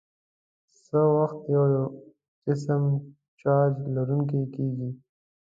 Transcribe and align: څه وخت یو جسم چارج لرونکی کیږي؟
څه 0.85 0.99
وخت 1.17 1.39
یو 1.53 1.63
جسم 2.43 2.83
چارج 3.39 3.75
لرونکی 3.95 4.41
کیږي؟ 4.53 4.89